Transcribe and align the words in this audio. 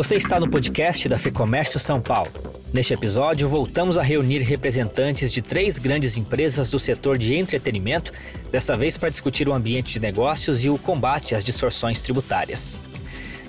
Você 0.00 0.16
está 0.16 0.40
no 0.40 0.48
podcast 0.48 1.06
da 1.10 1.18
Fecomércio 1.18 1.78
São 1.78 2.00
Paulo. 2.00 2.32
Neste 2.72 2.94
episódio, 2.94 3.46
voltamos 3.50 3.98
a 3.98 4.02
reunir 4.02 4.38
representantes 4.38 5.30
de 5.30 5.42
três 5.42 5.76
grandes 5.76 6.16
empresas 6.16 6.70
do 6.70 6.80
setor 6.80 7.18
de 7.18 7.36
entretenimento, 7.36 8.10
dessa 8.50 8.78
vez 8.78 8.96
para 8.96 9.10
discutir 9.10 9.46
o 9.46 9.52
ambiente 9.52 9.92
de 9.92 10.00
negócios 10.00 10.64
e 10.64 10.70
o 10.70 10.78
combate 10.78 11.34
às 11.34 11.44
distorções 11.44 12.00
tributárias. 12.00 12.78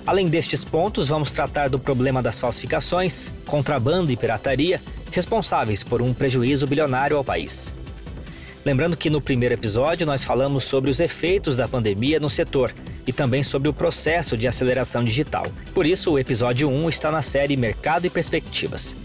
Além 0.06 0.26
destes 0.26 0.62
pontos, 0.62 1.08
vamos 1.08 1.32
tratar 1.32 1.70
do 1.70 1.78
problema 1.78 2.20
das 2.20 2.38
falsificações, 2.38 3.32
contrabando 3.46 4.12
e 4.12 4.16
pirataria, 4.18 4.78
responsáveis 5.10 5.82
por 5.82 6.02
um 6.02 6.12
prejuízo 6.12 6.66
bilionário 6.66 7.16
ao 7.16 7.24
país. 7.24 7.74
Lembrando 8.62 8.94
que 8.94 9.08
no 9.08 9.22
primeiro 9.22 9.54
episódio 9.54 10.06
nós 10.06 10.22
falamos 10.22 10.64
sobre 10.64 10.90
os 10.90 11.00
efeitos 11.00 11.56
da 11.56 11.66
pandemia 11.66 12.20
no 12.20 12.28
setor 12.28 12.74
e 13.06 13.12
também 13.12 13.42
sobre 13.42 13.68
o 13.68 13.72
processo 13.72 14.36
de 14.36 14.46
aceleração 14.46 15.04
digital. 15.04 15.46
Por 15.74 15.86
isso, 15.86 16.12
o 16.12 16.18
episódio 16.18 16.68
1 16.68 16.88
está 16.88 17.10
na 17.10 17.22
série 17.22 17.56
Mercado 17.56 18.06
e 18.06 18.10
Perspectivas. 18.10 18.96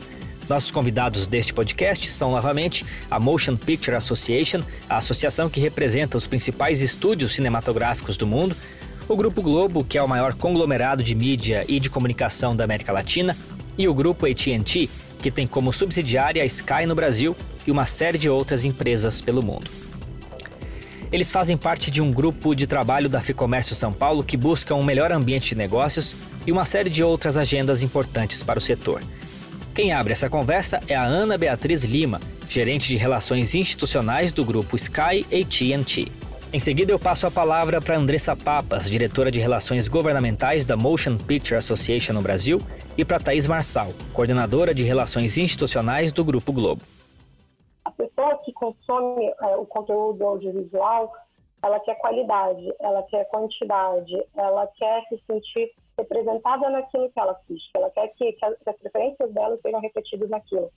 Nossos 0.49 0.71
convidados 0.71 1.27
deste 1.27 1.53
podcast 1.53 2.09
são 2.09 2.31
novamente 2.31 2.85
a 3.11 3.19
Motion 3.19 3.57
Picture 3.57 3.97
Association, 3.97 4.61
a 4.89 4.97
associação 4.97 5.49
que 5.49 5.59
representa 5.59 6.17
os 6.17 6.25
principais 6.25 6.81
estúdios 6.81 7.35
cinematográficos 7.35 8.15
do 8.15 8.25
mundo, 8.25 8.55
o 9.09 9.15
Grupo 9.15 9.41
Globo, 9.41 9.83
que 9.83 9.97
é 9.97 10.03
o 10.03 10.07
maior 10.07 10.33
conglomerado 10.33 11.03
de 11.03 11.13
mídia 11.13 11.65
e 11.67 11.79
de 11.79 11.89
comunicação 11.89 12.55
da 12.55 12.63
América 12.63 12.93
Latina, 12.93 13.35
e 13.77 13.87
o 13.87 13.93
Grupo 13.93 14.25
AT&T, 14.25 14.89
que 15.21 15.31
tem 15.31 15.45
como 15.45 15.73
subsidiária 15.73 16.41
a 16.41 16.45
Sky 16.45 16.85
no 16.85 16.95
Brasil 16.95 17.35
e 17.65 17.71
uma 17.71 17.85
série 17.85 18.17
de 18.17 18.29
outras 18.29 18.63
empresas 18.63 19.19
pelo 19.21 19.43
mundo. 19.43 19.86
Eles 21.11 21.31
fazem 21.31 21.55
parte 21.55 21.89
de 21.89 22.01
um 22.01 22.11
grupo 22.11 22.53
de 22.53 22.67
trabalho 22.67 23.07
da 23.07 23.21
Ficomércio 23.21 23.73
São 23.73 23.93
Paulo 23.93 24.23
que 24.23 24.35
busca 24.35 24.75
um 24.75 24.83
melhor 24.83 25.11
ambiente 25.11 25.49
de 25.49 25.55
negócios 25.55 26.15
e 26.45 26.51
uma 26.51 26.65
série 26.65 26.89
de 26.89 27.03
outras 27.03 27.37
agendas 27.37 27.81
importantes 27.81 28.43
para 28.43 28.59
o 28.59 28.61
setor. 28.61 29.01
Quem 29.73 29.93
abre 29.93 30.11
essa 30.11 30.29
conversa 30.29 30.81
é 30.87 30.95
a 30.95 31.03
Ana 31.03 31.37
Beatriz 31.37 31.83
Lima, 31.83 32.19
gerente 32.49 32.89
de 32.89 32.97
relações 32.97 33.55
institucionais 33.55 34.33
do 34.33 34.43
grupo 34.43 34.75
Sky 34.75 35.25
AT&T. 35.31 36.11
Em 36.51 36.59
seguida, 36.59 36.91
eu 36.91 36.99
passo 36.99 37.27
a 37.27 37.31
palavra 37.31 37.81
para 37.81 37.97
Andressa 37.97 38.35
Papas, 38.35 38.89
diretora 38.89 39.29
de 39.29 39.39
Relações 39.39 39.87
Governamentais 39.87 40.65
da 40.65 40.77
Motion 40.77 41.17
Picture 41.17 41.57
Association 41.57 42.13
no 42.13 42.21
Brasil, 42.21 42.61
e 42.97 43.05
para 43.05 43.19
Thaís 43.19 43.45
Marçal, 43.47 43.93
coordenadora 44.13 44.73
de 44.73 44.83
Relações 44.83 45.37
Institucionais 45.37 46.11
do 46.11 46.23
Grupo 46.23 46.51
Globo 46.51 46.81
pessoa 47.97 48.37
que 48.43 48.53
consome 48.53 49.25
é, 49.25 49.55
o 49.57 49.65
conteúdo 49.65 50.23
audiovisual, 50.25 51.11
ela 51.63 51.79
quer 51.79 51.95
qualidade, 51.95 52.73
ela 52.79 53.03
quer 53.03 53.25
quantidade, 53.25 54.15
ela 54.35 54.67
quer 54.67 55.03
se 55.09 55.17
sentir 55.17 55.71
representada 55.97 56.69
naquilo 56.69 57.09
que 57.09 57.19
ela 57.19 57.31
assiste, 57.31 57.69
ela 57.73 57.89
quer 57.89 58.07
que, 58.09 58.31
que, 58.33 58.45
as, 58.45 58.77
preferências 58.79 59.33
dela 59.33 59.57
sejam 59.57 59.79
refletidas 59.79 60.29
naquilo. 60.29 60.69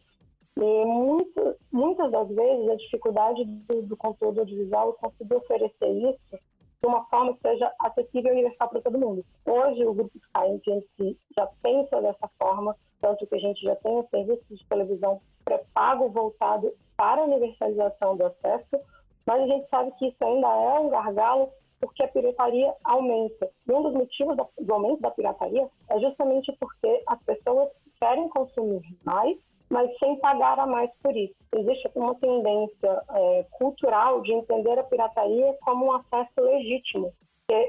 E 0.57 0.85
muito, 0.85 1.57
muitas 1.71 2.11
das 2.11 2.29
vezes 2.29 2.69
a 2.69 2.77
dificuldade 2.77 3.45
do, 3.45 3.83
do 3.83 3.97
conteúdo 3.97 4.41
audiovisual 4.41 4.95
conseguir 4.95 5.35
oferecer 5.35 5.89
isso 5.89 6.39
de 6.81 6.87
uma 6.87 7.05
forma 7.05 7.35
que 7.35 7.41
seja 7.41 7.71
acessível 7.79 8.33
e 8.33 8.41
universal 8.41 8.69
para 8.69 8.81
todo 8.81 8.99
mundo. 8.99 9.25
Hoje 9.45 9.85
o 9.85 9.93
Grupo 9.93 10.17
Sky 10.17 11.17
já 11.37 11.47
pensa 11.63 12.01
dessa 12.01 12.27
forma, 12.39 12.75
tanto 13.01 13.27
que 13.27 13.35
a 13.35 13.39
gente 13.39 13.63
já 13.63 13.77
tem 13.77 13.93
um 13.93 14.07
serviço 14.09 14.43
de 14.51 14.65
televisão 14.67 15.21
pré-pago 15.45 16.09
voltado 16.09 16.73
para 16.97 17.21
a 17.21 17.25
universalização 17.25 18.17
do 18.17 18.27
acesso, 18.27 18.79
mas 19.27 19.43
a 19.43 19.47
gente 19.47 19.69
sabe 19.69 19.91
que 19.93 20.09
isso 20.09 20.25
ainda 20.25 20.49
é 20.49 20.79
um 20.81 20.89
gargalo 20.89 21.49
porque 21.79 22.03
a 22.03 22.09
pirataria 22.09 22.73
aumenta. 22.85 23.49
E 23.67 23.73
um 23.73 23.83
dos 23.83 23.95
motivos 23.95 24.37
do 24.37 24.73
aumento 24.73 25.01
da 25.01 25.11
pirataria 25.11 25.67
é 25.89 25.99
justamente 25.99 26.53
porque 26.59 27.03
as 27.07 27.23
pessoas 27.23 27.71
querem 27.99 28.29
consumir 28.29 28.83
mais, 29.05 29.39
mas 29.71 29.97
sem 29.99 30.17
pagar 30.17 30.59
a 30.59 30.67
mais 30.67 30.91
por 31.03 31.17
isso. 31.17 31.35
Existe 31.55 31.91
uma 31.95 32.15
tendência 32.17 33.03
é, 33.11 33.47
cultural 33.53 34.21
de 34.23 34.33
entender 34.33 34.79
a 34.79 34.85
pirataria 34.85 35.57
como 35.63 35.87
um 35.87 35.93
acesso 35.93 36.41
legítimo. 36.41 37.11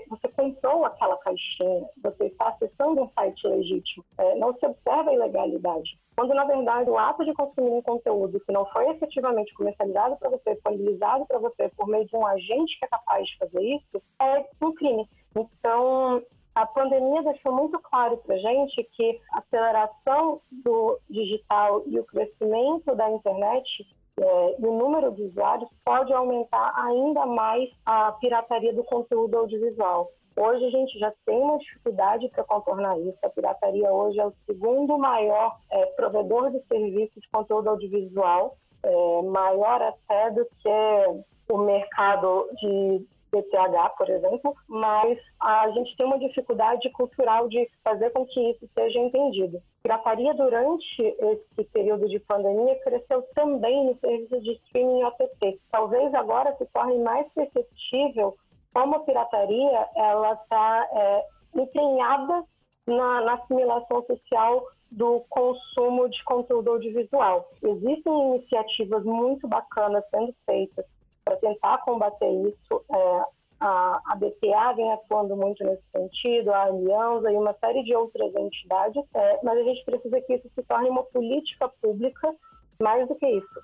Você 0.09 0.27
comprou 0.29 0.85
aquela 0.85 1.17
caixinha, 1.17 1.89
você 2.03 2.25
está 2.25 2.49
acessando 2.49 3.01
um 3.01 3.09
site 3.09 3.47
legítimo. 3.47 4.05
É, 4.17 4.35
não 4.35 4.53
se 4.53 4.65
observa 4.65 5.09
a 5.09 5.13
ilegalidade. 5.13 5.97
Quando, 6.15 6.35
na 6.35 6.45
verdade, 6.45 6.89
o 6.89 6.97
ato 6.99 7.25
de 7.25 7.33
consumir 7.33 7.71
um 7.71 7.81
conteúdo 7.81 8.39
que 8.41 8.51
não 8.51 8.63
foi 8.67 8.89
efetivamente 8.89 9.53
comercializado 9.55 10.17
para 10.17 10.29
você, 10.29 10.53
disponibilizado 10.53 11.25
para 11.25 11.39
você 11.39 11.69
por 11.69 11.87
meio 11.87 12.05
de 12.05 12.15
um 12.15 12.25
agente 12.27 12.77
que 12.77 12.85
é 12.85 12.89
capaz 12.89 13.25
de 13.27 13.37
fazer 13.37 13.61
isso, 13.61 14.03
é 14.21 14.45
um 14.61 14.71
crime. 14.73 15.03
Então, 15.35 16.21
a 16.53 16.65
pandemia 16.65 17.23
deixou 17.23 17.53
muito 17.53 17.79
claro 17.79 18.17
para 18.17 18.37
gente 18.37 18.83
que 18.95 19.19
a 19.31 19.39
aceleração 19.39 20.41
do 20.63 20.99
digital 21.09 21.83
e 21.85 21.99
o 21.99 22.03
crescimento 22.03 22.95
da 22.95 23.09
internet 23.09 23.87
é, 24.19 24.55
e 24.59 24.65
o 24.65 24.73
número 24.73 25.11
de 25.11 25.23
usuários 25.23 25.69
pode 25.85 26.11
aumentar 26.13 26.73
ainda 26.75 27.25
mais 27.25 27.69
a 27.85 28.11
pirataria 28.13 28.73
do 28.73 28.83
conteúdo 28.83 29.37
audiovisual. 29.37 30.09
Hoje 30.35 30.65
a 30.65 30.69
gente 30.69 30.97
já 30.97 31.13
tem 31.25 31.41
uma 31.41 31.57
dificuldade 31.57 32.29
para 32.29 32.43
contornar 32.43 32.97
isso. 32.99 33.19
A 33.23 33.29
pirataria 33.29 33.91
hoje 33.91 34.19
é 34.19 34.25
o 34.25 34.33
segundo 34.45 34.97
maior 34.97 35.57
é, 35.71 35.85
provedor 35.87 36.51
de 36.51 36.59
serviços 36.67 37.21
de 37.21 37.29
conteúdo 37.29 37.69
audiovisual, 37.69 38.55
é, 38.83 39.21
maior 39.23 39.81
até 39.81 40.31
do 40.31 40.45
que 40.45 41.53
o 41.53 41.57
mercado 41.59 42.47
de 42.59 43.05
BTH, 43.31 43.95
por 43.97 44.09
exemplo, 44.09 44.55
mas 44.67 45.17
a 45.39 45.69
gente 45.71 45.95
tem 45.95 46.05
uma 46.05 46.19
dificuldade 46.19 46.89
cultural 46.91 47.47
de 47.47 47.69
fazer 47.83 48.09
com 48.11 48.25
que 48.25 48.39
isso 48.51 48.67
seja 48.73 48.99
entendido. 48.99 49.57
Pirataria 49.81 50.33
durante 50.33 51.01
esse 51.01 51.63
período 51.71 52.07
de 52.07 52.19
pandemia 52.19 52.79
cresceu 52.83 53.23
também 53.33 53.85
no 53.85 53.95
serviço 53.95 54.41
de 54.41 54.51
streaming 54.53 55.03
OTT. 55.03 55.59
Talvez 55.71 56.13
agora 56.13 56.55
se 56.57 56.65
torne 56.67 56.99
mais 56.99 57.31
perceptível 57.33 58.35
como 58.73 58.95
a 58.95 58.99
pirataria 58.99 59.87
ela 59.95 60.33
está 60.33 60.87
é, 60.91 61.25
empenhada 61.55 62.43
na, 62.85 63.21
na 63.21 63.33
assimilação 63.33 64.03
social 64.05 64.63
do 64.91 65.23
consumo 65.29 66.09
de 66.09 66.21
conteúdo 66.23 66.71
audiovisual. 66.71 67.47
Existem 67.63 68.35
iniciativas 68.35 69.03
muito 69.05 69.47
bacanas 69.47 70.03
sendo 70.09 70.33
feitas 70.45 70.85
para 71.23 71.37
tentar 71.37 71.77
combater 71.79 72.29
isso. 72.29 72.81
É, 72.91 73.25
a, 73.61 74.01
a 74.07 74.15
BPA 74.15 74.73
vem 74.75 74.91
atuando 74.91 75.35
muito 75.35 75.63
nesse 75.63 75.83
sentido, 75.91 76.51
a 76.51 76.63
Aliança 76.63 77.31
e 77.31 77.37
uma 77.37 77.53
série 77.53 77.83
de 77.83 77.95
outras 77.95 78.33
entidades, 78.35 79.03
é, 79.13 79.39
mas 79.43 79.57
a 79.59 79.63
gente 79.63 79.85
precisa 79.85 80.19
que 80.21 80.33
isso 80.33 80.49
se 80.49 80.63
torne 80.63 80.89
uma 80.89 81.03
política 81.03 81.69
pública, 81.81 82.33
mais 82.81 83.07
do 83.07 83.15
que 83.15 83.27
isso, 83.27 83.61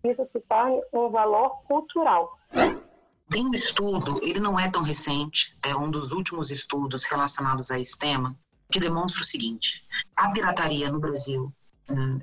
que 0.00 0.08
isso 0.08 0.24
se 0.26 0.40
torne 0.40 0.80
um 0.92 1.08
valor 1.08 1.50
cultural. 1.64 2.36
Tem 3.30 3.46
um 3.46 3.52
estudo, 3.52 4.20
ele 4.22 4.38
não 4.38 4.58
é 4.60 4.70
tão 4.70 4.82
recente, 4.82 5.58
é 5.66 5.74
um 5.74 5.90
dos 5.90 6.12
últimos 6.12 6.50
estudos 6.50 7.04
relacionados 7.04 7.70
a 7.70 7.80
esse 7.80 7.98
tema, 7.98 8.36
que 8.70 8.78
demonstra 8.78 9.22
o 9.22 9.24
seguinte: 9.24 9.84
a 10.16 10.30
pirataria 10.30 10.92
no 10.92 11.00
Brasil 11.00 11.52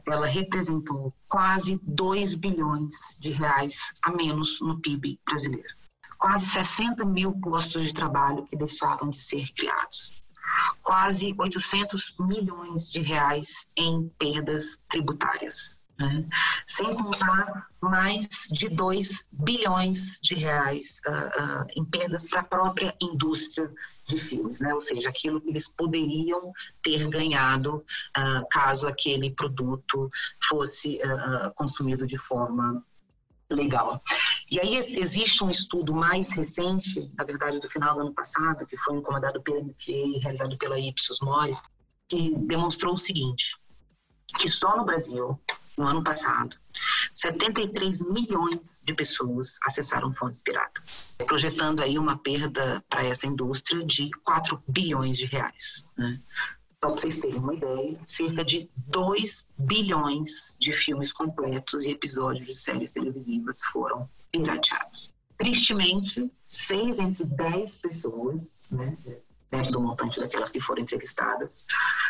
ela 0.06 0.25
representou 0.25 1.14
quase 1.28 1.80
2 1.84 2.36
bilhões 2.36 2.94
de 3.20 3.31
reais 3.31 3.94
a 4.03 4.12
menos 4.12 4.62
no 4.62 4.80
PIB 4.80 5.20
brasileiro. 5.25 5.68
Quase 6.18 6.46
60 6.46 7.06
mil 7.06 7.31
postos 7.40 7.84
de 7.84 7.94
trabalho 7.94 8.46
que 8.48 8.58
deixaram 8.58 9.09
de 9.09 9.22
ser 9.22 9.48
criados. 9.53 10.24
Quase 10.81 11.34
800 11.38 12.16
milhões 12.19 12.90
de 12.90 13.02
reais 13.02 13.68
em 13.78 14.09
perdas 14.18 14.84
tributárias 14.90 15.80
né? 16.00 16.26
sem 16.66 16.96
contar 16.96 17.68
mais 17.82 18.28
de 18.52 18.70
2 18.70 19.40
bilhões 19.42 20.20
de 20.22 20.36
reais 20.36 21.02
uh, 21.08 21.12
uh, 21.12 21.68
em 21.76 21.84
perdas 21.84 22.30
para 22.30 22.40
a 22.40 22.46
própria 22.46 22.96
indústria 23.02 23.72
de 24.08 24.18
filmes, 24.18 24.62
né? 24.62 24.74
ou 24.74 24.80
seja, 24.80 25.10
aquilo 25.10 25.42
que 25.42 25.50
eles 25.50 25.68
poderiam 25.68 26.54
ter 26.81 27.07
ganhado 27.10 27.75
uh, 27.75 28.48
caso 28.50 28.88
aquele 28.88 29.31
produto 29.31 30.10
fosse 30.48 31.00
consumido 31.56 32.07
de 32.07 32.18
forma 32.18 32.84
legal. 33.50 34.02
E 34.50 34.60
aí 34.60 35.00
existe 35.00 35.44
um 35.44 35.50
estudo 35.50 35.94
mais 35.94 36.31
recente, 36.31 37.12
na 37.18 37.24
verdade 37.24 37.60
do 37.60 37.69
final 37.69 37.95
do 37.95 38.02
ano 38.02 38.13
passado, 38.13 38.66
que 38.66 38.78
foi 38.78 38.98
encomendado 38.98 39.42
pela 39.42 39.60
MPA, 39.60 40.22
realizado 40.22 40.57
pela 40.57 40.80
Ipsos 40.80 41.19
Mori, 41.22 41.57
que 42.07 42.36
demonstrou 42.45 42.94
o 42.94 42.98
seguinte, 42.98 43.56
que 44.38 44.50
só 44.50 44.78
no 44.78 44.86
Brasil 44.86 45.40
no 45.80 45.88
ano 45.88 46.04
passado, 46.04 46.58
73 47.14 48.12
milhões 48.12 48.84
de 48.86 48.94
pessoas 48.94 49.58
acessaram 49.66 50.14
fontes 50.14 50.42
piratas, 50.42 51.16
projetando 51.26 51.81
aí 51.81 51.98
uma 51.98 52.18
perda 52.18 52.84
para 52.90 53.06
essa 53.06 53.26
indústria 53.26 53.86
de 53.86 54.12
4 54.26 54.62
bilhões 54.68 55.18
de 55.18 55.26
reais. 55.26 55.90
Né? 55.98 56.20
Só 56.84 56.90
para 56.90 57.00
vocês 57.00 57.20
terem 57.20 57.40
uma 57.40 57.56
ideia, 57.56 57.98
cerca 58.06 58.44
de 58.44 58.70
2 58.88 59.54
bilhões 59.58 60.58
de 60.60 60.74
filmes 60.74 61.14
completos 61.14 61.86
e 61.86 61.92
episódios 61.92 62.46
de 62.46 62.56
séries 62.56 62.92
televisivas 62.92 63.62
foram 63.72 64.10
pirateados. 64.34 65.14
Tristemente, 65.38 66.30
6 66.46 67.00
entre 67.00 67.24
10 67.24 67.78
pessoas, 67.78 68.72
né, 68.72 68.98
dentro 69.50 69.72
do 69.72 69.81
montante 69.81 70.20
daquelas 70.20 70.52
que 70.52 70.60
foram 70.60 70.81
entrevistadas, 70.81 71.66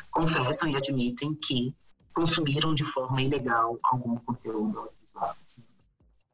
confessam 0.10 0.68
e 0.68 0.76
admitem 0.76 1.36
que 1.36 1.76
consumiram 2.20 2.74
de 2.74 2.84
forma 2.84 3.22
ilegal 3.22 3.80
algum 3.82 4.18
conteúdo 4.18 4.80
audiovisual. 4.80 5.38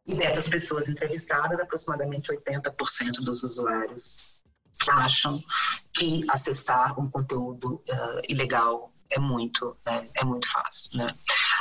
E 0.07 0.15
dessas 0.15 0.49
pessoas 0.49 0.89
entrevistadas, 0.89 1.59
aproximadamente 1.59 2.31
80% 2.31 3.23
dos 3.23 3.43
usuários 3.43 4.41
acham 4.89 5.41
que 5.93 6.25
acessar 6.29 6.99
um 6.99 7.09
conteúdo 7.09 7.75
uh, 7.75 8.21
ilegal 8.27 8.91
é 9.11 9.19
muito, 9.19 9.77
é, 9.87 10.09
é 10.21 10.23
muito 10.25 10.51
fácil. 10.51 10.97
Né? 10.97 11.15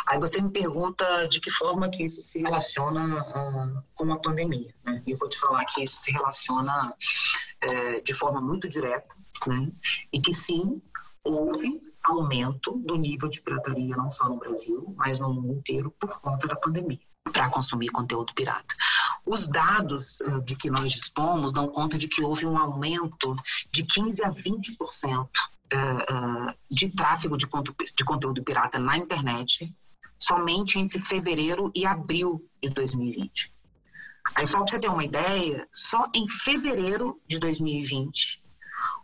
Aí 0.07 0.19
você 0.19 0.41
me 0.41 0.51
pergunta 0.51 1.29
de 1.29 1.39
que 1.39 1.51
forma 1.51 1.91
que 1.91 2.05
isso 2.05 2.23
se 2.23 2.41
relaciona 2.41 3.05
uh, 3.05 3.85
com 3.95 4.11
a 4.11 4.19
pandemia. 4.19 4.75
Né? 4.85 5.03
E 5.07 5.13
eu 5.13 5.19
vou 5.19 5.29
te 5.29 5.39
falar 5.39 5.65
que 5.67 5.85
isso 5.85 6.01
se 6.01 6.11
relaciona 6.11 6.89
uh, 6.91 8.03
de 8.03 8.15
forma 8.15 8.41
muito 8.41 8.69
direta, 8.69 9.15
né? 9.47 9.71
e 10.13 10.21
que 10.21 10.33
sim, 10.33 10.83
houve 11.23 11.94
aumento 12.05 12.73
do 12.85 12.97
nível 12.97 13.29
de 13.29 13.41
pirataria, 13.41 13.97
não 13.97 14.11
só 14.11 14.29
no 14.29 14.39
Brasil, 14.39 14.95
mas 14.97 15.19
no 15.19 15.33
mundo 15.33 15.55
inteiro, 15.55 15.91
por 15.99 16.21
conta 16.21 16.47
da 16.47 16.57
pandemia, 16.57 17.01
para 17.33 17.49
consumir 17.49 17.89
conteúdo 17.89 18.35
pirata. 18.35 18.75
Os 19.25 19.49
dados 19.49 20.21
uh, 20.21 20.43
de 20.43 20.55
que 20.55 20.71
nós 20.71 20.93
dispomos 20.93 21.53
dão 21.53 21.67
conta 21.69 21.97
de 21.97 22.07
que 22.07 22.23
houve 22.23 22.47
um 22.47 22.59
aumento 22.59 23.35
de 23.73 23.83
15 23.83 24.23
a 24.23 24.31
20% 24.31 25.19
uh, 25.19 25.27
uh, 25.27 26.55
de 26.71 26.91
tráfego 26.91 27.39
de 27.39 27.47
conteúdo 28.05 28.45
pirata 28.45 28.79
na 28.79 28.99
internet 28.99 29.75
somente 30.19 30.79
entre 30.79 31.01
fevereiro 31.01 31.71
e 31.75 31.87
abril 31.87 32.47
de 32.63 32.71
2020. 32.71 33.53
Aí, 34.37 34.47
só 34.47 34.59
para 34.59 34.69
você 34.69 34.79
ter 34.79 34.89
uma 34.89 35.05
ideia, 35.05 35.67
só 35.73 36.09
em 36.15 36.27
fevereiro 36.29 37.21
de 37.27 37.39
2020 37.39 38.43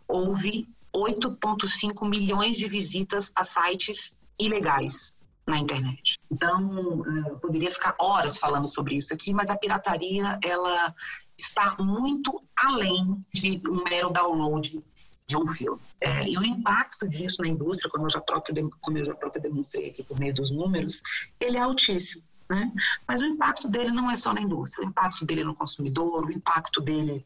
houve 0.07 0.67
8,5 0.95 2.07
milhões 2.07 2.57
de 2.57 2.67
visitas 2.67 3.31
a 3.35 3.43
sites 3.43 4.17
ilegais 4.39 5.17
na 5.47 5.57
internet. 5.57 6.15
Então, 6.29 7.03
eh, 7.05 7.29
eu 7.29 7.37
poderia 7.37 7.71
ficar 7.71 7.95
horas 7.99 8.37
falando 8.37 8.67
sobre 8.67 8.95
isso 8.95 9.13
aqui, 9.13 9.33
mas 9.33 9.49
a 9.49 9.57
pirataria 9.57 10.39
ela 10.43 10.93
está 11.37 11.75
muito 11.79 12.41
além 12.55 13.25
de 13.33 13.61
um 13.67 13.83
mero 13.83 14.09
download 14.09 14.83
de 15.27 15.37
um 15.37 15.47
filme. 15.47 15.79
É, 15.99 16.27
e 16.27 16.37
o 16.37 16.43
impacto 16.43 17.07
disso 17.07 17.41
na 17.41 17.47
indústria, 17.47 17.89
como 17.89 18.05
eu, 18.05 18.09
já 18.09 18.19
próprio, 18.19 18.69
como 18.81 18.97
eu 18.97 19.05
já 19.05 19.15
próprio 19.15 19.41
demonstrei 19.41 19.89
aqui 19.89 20.03
por 20.03 20.19
meio 20.19 20.33
dos 20.33 20.51
números, 20.51 21.01
ele 21.39 21.57
é 21.57 21.61
altíssimo. 21.61 22.23
Né? 22.49 22.69
Mas 23.07 23.21
o 23.21 23.25
impacto 23.25 23.69
dele 23.69 23.91
não 23.91 24.11
é 24.11 24.15
só 24.15 24.33
na 24.33 24.41
indústria, 24.41 24.85
o 24.85 24.89
impacto 24.89 25.25
dele 25.25 25.43
no 25.43 25.55
consumidor, 25.55 26.25
o 26.25 26.31
impacto 26.31 26.81
dele 26.81 27.25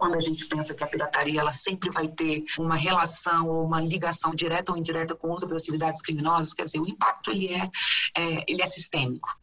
quando 0.00 0.16
a 0.16 0.20
gente 0.20 0.46
pensa 0.46 0.74
que 0.74 0.82
a 0.82 0.86
pirataria 0.86 1.42
ela 1.42 1.52
sempre 1.52 1.90
vai 1.90 2.08
ter 2.08 2.42
uma 2.58 2.74
relação 2.74 3.46
ou 3.46 3.66
uma 3.66 3.82
ligação 3.82 4.34
direta 4.34 4.72
ou 4.72 4.78
indireta 4.78 5.14
com 5.14 5.28
outras 5.28 5.52
atividades 5.52 6.00
criminosas, 6.00 6.54
quer 6.54 6.62
dizer, 6.62 6.80
o 6.80 6.88
impacto 6.88 7.30
ele 7.30 7.52
é, 7.52 7.68
é 8.16 8.44
ele 8.48 8.62
é 8.62 8.66
sistêmico. 8.66 9.38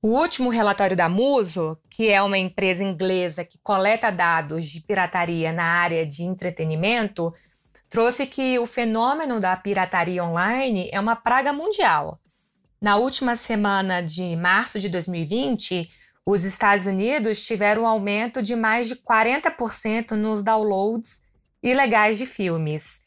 O 0.00 0.08
último 0.18 0.48
relatório 0.48 0.96
da 0.96 1.10
Muso, 1.10 1.78
que 1.90 2.08
é 2.08 2.22
uma 2.22 2.38
empresa 2.38 2.82
inglesa 2.82 3.44
que 3.44 3.58
coleta 3.62 4.10
dados 4.10 4.64
de 4.64 4.80
pirataria 4.80 5.52
na 5.52 5.64
área 5.64 6.06
de 6.06 6.22
entretenimento, 6.22 7.30
trouxe 7.90 8.26
que 8.26 8.58
o 8.58 8.64
fenômeno 8.64 9.38
da 9.38 9.54
pirataria 9.56 10.24
online 10.24 10.88
é 10.90 10.98
uma 10.98 11.16
praga 11.16 11.52
mundial. 11.52 12.18
Na 12.80 12.96
última 12.96 13.36
semana 13.36 14.02
de 14.02 14.36
março 14.36 14.80
de 14.80 14.88
2020, 14.88 15.88
os 16.26 16.44
Estados 16.44 16.86
Unidos 16.86 17.44
tiveram 17.44 17.82
um 17.82 17.86
aumento 17.86 18.42
de 18.42 18.56
mais 18.56 18.88
de 18.88 18.96
40% 18.96 20.12
nos 20.12 20.42
downloads 20.42 21.22
ilegais 21.62 22.16
de 22.16 22.24
filmes. 22.24 23.00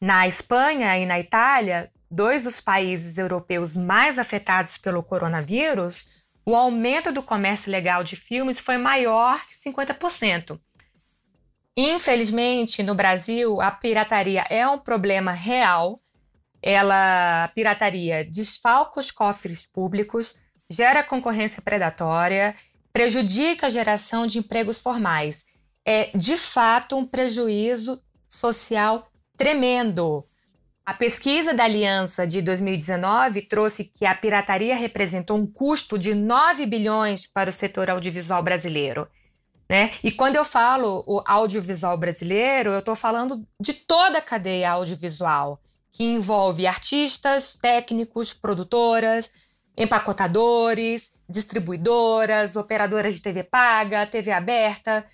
Na 0.00 0.26
Espanha 0.26 0.96
e 0.98 1.06
na 1.06 1.18
Itália, 1.18 1.90
dois 2.10 2.44
dos 2.44 2.60
países 2.60 3.18
europeus 3.18 3.74
mais 3.74 4.18
afetados 4.18 4.76
pelo 4.76 5.02
coronavírus, 5.02 6.24
o 6.46 6.54
aumento 6.54 7.10
do 7.10 7.22
comércio 7.22 7.70
ilegal 7.70 8.04
de 8.04 8.14
filmes 8.14 8.60
foi 8.60 8.76
maior 8.76 9.40
que 9.46 9.54
50%. 9.54 10.60
Infelizmente, 11.76 12.82
no 12.82 12.94
Brasil, 12.94 13.60
a 13.60 13.70
pirataria 13.70 14.44
é 14.48 14.66
um 14.68 14.78
problema 14.78 15.32
real. 15.32 15.98
Ela, 16.62 17.44
a 17.44 17.48
pirataria 17.48 18.24
desfalca 18.24 19.00
os 19.00 19.10
cofres 19.10 19.66
públicos, 19.66 20.36
gera 20.74 21.02
concorrência 21.02 21.62
predatória, 21.62 22.54
prejudica 22.92 23.66
a 23.66 23.70
geração 23.70 24.26
de 24.26 24.38
empregos 24.38 24.80
formais. 24.80 25.44
É, 25.84 26.10
de 26.14 26.36
fato, 26.36 26.96
um 26.96 27.04
prejuízo 27.04 28.00
social 28.28 29.06
tremendo. 29.36 30.26
A 30.86 30.92
pesquisa 30.92 31.54
da 31.54 31.64
Aliança 31.64 32.26
de 32.26 32.42
2019 32.42 33.42
trouxe 33.42 33.84
que 33.84 34.04
a 34.04 34.14
pirataria 34.14 34.76
representou 34.76 35.36
um 35.38 35.46
custo 35.46 35.98
de 35.98 36.14
9 36.14 36.66
bilhões 36.66 37.26
para 37.26 37.48
o 37.48 37.52
setor 37.52 37.88
audiovisual 37.88 38.42
brasileiro. 38.42 39.08
Né? 39.68 39.90
E 40.02 40.12
quando 40.12 40.36
eu 40.36 40.44
falo 40.44 41.02
o 41.06 41.22
audiovisual 41.26 41.96
brasileiro, 41.96 42.70
eu 42.70 42.80
estou 42.80 42.94
falando 42.94 43.42
de 43.58 43.72
toda 43.72 44.18
a 44.18 44.22
cadeia 44.22 44.72
audiovisual, 44.72 45.58
que 45.90 46.04
envolve 46.04 46.66
artistas, 46.66 47.56
técnicos, 47.56 48.34
produtoras, 48.34 49.30
empacotadores, 49.76 51.12
distribuidoras, 51.28 52.56
operadoras 52.56 53.14
de 53.14 53.22
TV 53.22 53.42
paga, 53.42 54.06
TV 54.06 54.30
aberta, 54.30 55.04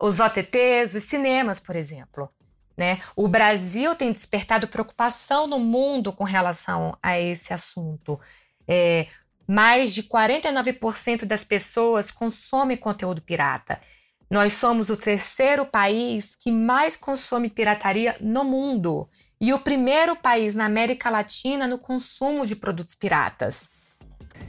os 0.00 0.20
OTTs, 0.20 0.94
os 0.94 1.04
cinemas, 1.04 1.60
por 1.60 1.76
exemplo. 1.76 2.30
Né? 2.76 2.98
O 3.14 3.28
Brasil 3.28 3.94
tem 3.94 4.10
despertado 4.10 4.66
preocupação 4.66 5.46
no 5.46 5.58
mundo 5.58 6.12
com 6.12 6.24
relação 6.24 6.96
a 7.02 7.20
esse 7.20 7.52
assunto. 7.52 8.18
É, 8.66 9.06
mais 9.46 9.92
de 9.92 10.04
49% 10.04 11.24
das 11.24 11.44
pessoas 11.44 12.10
consomem 12.10 12.76
conteúdo 12.76 13.20
pirata. 13.20 13.80
Nós 14.30 14.52
somos 14.52 14.90
o 14.90 14.96
terceiro 14.96 15.66
país 15.66 16.36
que 16.36 16.52
mais 16.52 16.96
consome 16.96 17.50
pirataria 17.50 18.16
no 18.20 18.44
mundo 18.44 19.08
e 19.40 19.52
o 19.52 19.58
primeiro 19.58 20.14
país 20.14 20.54
na 20.54 20.66
América 20.66 21.10
Latina 21.10 21.66
no 21.66 21.78
consumo 21.78 22.46
de 22.46 22.54
produtos 22.54 22.94
piratas. 22.94 23.68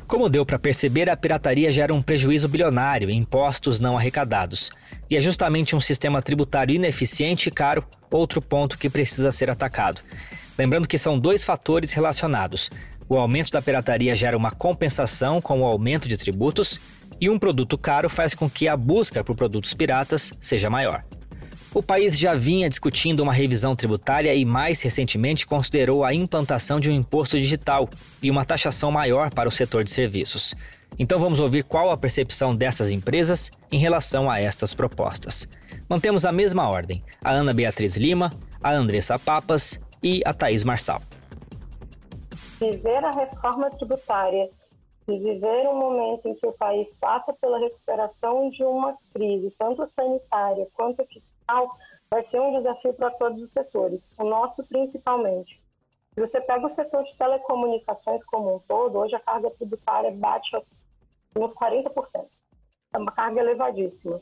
Como 0.08 0.30
deu 0.30 0.46
para 0.46 0.60
perceber, 0.60 1.10
a 1.10 1.16
pirataria 1.16 1.72
gera 1.72 1.94
um 1.94 2.02
prejuízo 2.02 2.50
bilionário 2.50 3.10
em 3.10 3.18
impostos 3.18 3.80
não 3.80 3.98
arrecadados. 3.98 4.70
E 5.10 5.16
é 5.16 5.22
justamente 5.22 5.76
um 5.76 5.82
sistema 5.82 6.22
tributário 6.22 6.76
ineficiente 6.76 7.50
e 7.50 7.52
caro 7.52 7.86
outro 8.12 8.42
ponto 8.42 8.78
que 8.78 8.90
precisa 8.90 9.32
ser 9.32 9.50
atacado. 9.50 10.02
Lembrando 10.58 10.88
que 10.88 10.98
são 10.98 11.18
dois 11.18 11.44
fatores 11.44 11.94
relacionados. 11.94 12.70
O 13.08 13.18
aumento 13.18 13.52
da 13.52 13.62
pirataria 13.62 14.16
gera 14.16 14.38
uma 14.38 14.52
compensação 14.52 15.42
com 15.42 15.62
o 15.62 15.66
aumento 15.66 16.08
de 16.08 16.18
tributos, 16.18 16.80
e 17.20 17.30
um 17.30 17.38
produto 17.38 17.78
caro 17.78 18.10
faz 18.10 18.34
com 18.34 18.50
que 18.50 18.68
a 18.68 18.76
busca 18.76 19.24
por 19.24 19.36
produtos 19.36 19.74
piratas 19.74 20.34
seja 20.40 20.70
maior. 20.70 21.04
O 21.74 21.82
país 21.82 22.20
já 22.20 22.36
vinha 22.36 22.68
discutindo 22.68 23.22
uma 23.22 23.32
revisão 23.32 23.78
tributária 23.78 24.34
e, 24.34 24.44
mais 24.44 24.82
recentemente, 24.82 25.48
considerou 25.48 26.04
a 26.04 26.14
implantação 26.14 26.82
de 26.82 26.90
um 26.90 26.94
imposto 26.94 27.40
digital 27.40 27.88
e 28.22 28.30
uma 28.30 28.44
taxação 28.44 28.92
maior 28.92 29.34
para 29.34 29.48
o 29.48 29.52
setor 29.52 29.86
de 29.86 29.92
serviços. 29.92 30.54
Então 31.00 31.18
vamos 31.18 31.40
ouvir 31.40 31.64
qual 31.64 31.90
a 31.90 31.96
percepção 31.96 32.54
dessas 32.54 32.92
empresas 32.92 33.50
em 33.72 33.78
relação 33.78 34.30
a 34.30 34.38
estas 34.38 34.74
propostas. 34.74 35.48
Mantemos 35.88 36.26
a 36.26 36.32
mesma 36.34 36.68
ordem: 36.70 37.02
a 37.24 37.32
Ana 37.32 37.54
Beatriz 37.54 37.96
Lima, 37.96 38.30
a 38.62 38.74
Andressa 38.74 39.18
Papas 39.18 39.80
e 40.04 40.22
a 40.26 40.34
Thaís 40.34 40.66
Marçal. 40.66 41.02
Viver 42.60 43.06
a 43.06 43.12
reforma 43.12 43.70
tributária 43.72 44.50
e 45.08 45.18
viver 45.18 45.70
um 45.70 45.80
momento 45.80 46.28
em 46.28 46.36
que 46.36 46.46
o 46.46 46.52
país 46.52 46.90
passa 47.00 47.34
pela 47.34 47.60
recuperação 47.60 48.50
de 48.50 48.62
uma 48.64 48.94
crise, 49.14 49.54
tanto 49.58 49.88
sanitária 49.96 50.68
quanto 50.76 51.02
vai 52.10 52.24
ser 52.26 52.40
um 52.42 52.58
desafio 52.58 52.94
para 52.94 53.12
todos 53.12 53.42
os 53.42 53.52
setores, 53.52 54.02
o 54.20 54.26
nosso 54.26 54.64
principalmente. 54.68 55.62
Se 56.14 56.20
você 56.20 56.42
pega 56.42 56.68
o 56.68 56.76
setor 56.76 57.04
de 57.04 57.18
telecomunicações 57.18 58.24
como 58.26 58.56
um 58.56 58.60
todo, 58.60 58.98
hoje 59.00 59.16
a 59.16 59.20
carga 59.20 59.50
tributária 59.52 60.12
bate 60.12 60.52
nos 61.34 61.54
40%. 61.54 62.28
É 62.94 62.98
uma 62.98 63.12
carga 63.14 63.40
elevadíssima. 63.40 64.20